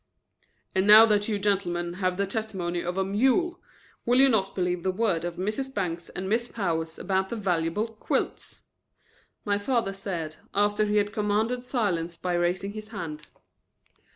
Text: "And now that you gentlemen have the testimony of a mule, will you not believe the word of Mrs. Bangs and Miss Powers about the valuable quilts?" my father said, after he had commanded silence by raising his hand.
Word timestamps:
"And 0.73 0.87
now 0.87 1.05
that 1.05 1.27
you 1.27 1.37
gentlemen 1.37 1.93
have 2.01 2.17
the 2.17 2.25
testimony 2.25 2.81
of 2.81 2.97
a 2.97 3.05
mule, 3.05 3.61
will 4.03 4.19
you 4.19 4.29
not 4.29 4.55
believe 4.55 4.81
the 4.81 4.89
word 4.91 5.23
of 5.23 5.37
Mrs. 5.37 5.71
Bangs 5.71 6.09
and 6.09 6.27
Miss 6.27 6.47
Powers 6.47 6.97
about 6.97 7.29
the 7.29 7.35
valuable 7.35 7.85
quilts?" 7.89 8.63
my 9.45 9.59
father 9.59 9.93
said, 9.93 10.37
after 10.55 10.85
he 10.85 10.95
had 10.97 11.13
commanded 11.13 11.61
silence 11.61 12.17
by 12.17 12.33
raising 12.33 12.71
his 12.71 12.87
hand. 12.87 13.27